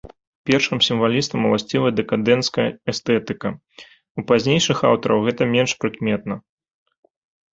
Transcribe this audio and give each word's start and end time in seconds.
Першым 0.49 0.79
сімвалістам 0.85 1.39
уласцівая 1.49 1.89
дэкадэнцкая 1.99 2.65
эстэтыка, 2.93 3.49
у 4.21 4.25
пазнейшых 4.31 4.77
аўтараў 4.89 5.19
гэта 5.27 5.41
менш 5.53 5.71
прыкметна. 5.85 6.35